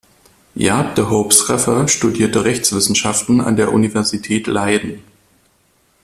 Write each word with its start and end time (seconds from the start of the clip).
Jaap 0.55 0.95
de 0.95 1.01
Hoop 1.05 1.31
Scheffer 1.31 1.87
studierte 1.87 2.43
Rechtswissenschaften 2.43 3.39
an 3.39 3.55
der 3.55 3.71
Universität 3.71 4.47
Leiden. 4.47 5.03